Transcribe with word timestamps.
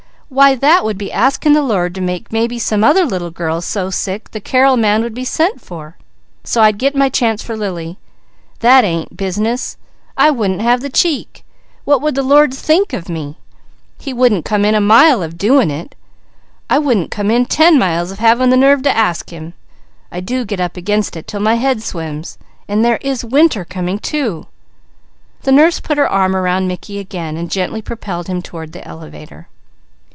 Why 0.33 0.55
that 0.55 0.85
would 0.85 0.97
be 0.97 1.11
asking 1.11 1.51
the 1.51 1.61
Lord 1.61 1.93
to 1.93 1.99
make 1.99 2.31
maybe 2.31 2.57
some 2.57 2.85
other 2.85 3.03
little 3.03 3.31
girl 3.31 3.59
so 3.59 3.89
sick, 3.89 4.31
the 4.31 4.39
Carrel 4.39 4.77
man 4.77 5.03
would 5.03 5.13
be 5.13 5.25
sent 5.25 5.59
for, 5.59 5.97
so 6.45 6.61
I'd 6.61 6.77
get 6.77 6.95
my 6.95 7.09
chance 7.09 7.43
for 7.43 7.57
Lily. 7.57 7.97
That 8.61 8.85
ain't 8.85 9.17
business! 9.17 9.75
I 10.15 10.31
wouldn't 10.31 10.61
have 10.61 10.79
the 10.79 10.89
cheek! 10.89 11.43
What 11.83 12.01
would 12.01 12.15
the 12.15 12.23
Lord 12.23 12.53
think 12.53 12.93
of 12.93 13.09
me? 13.09 13.39
He 13.97 14.13
wouldn't 14.13 14.45
come 14.45 14.63
in 14.63 14.73
a 14.73 14.79
mile 14.79 15.21
of 15.21 15.37
doing 15.37 15.69
it. 15.69 15.95
I 16.69 16.79
wouldn't 16.79 17.11
come 17.11 17.29
in 17.29 17.45
ten 17.45 17.77
miles 17.77 18.09
of 18.09 18.19
having 18.19 18.51
the 18.51 18.55
nerve 18.55 18.83
to 18.83 18.97
ask 18.97 19.31
him. 19.31 19.53
I 20.13 20.21
do 20.21 20.45
get 20.45 20.61
up 20.61 20.77
against 20.77 21.17
it 21.17 21.27
'til 21.27 21.41
my 21.41 21.55
head 21.55 21.83
swims. 21.83 22.37
And 22.69 22.85
there 22.85 22.99
is 23.01 23.25
winter 23.25 23.65
coming, 23.65 23.99
too!" 23.99 24.47
The 25.41 25.51
nurse 25.51 25.81
put 25.81 25.97
her 25.97 26.07
arm 26.07 26.37
around 26.37 26.69
Mickey 26.69 26.99
again, 26.99 27.35
and 27.35 27.51
gently 27.51 27.81
propelled 27.81 28.27
him 28.29 28.41
toward 28.41 28.71
the 28.71 28.87
elevator. 28.87 29.49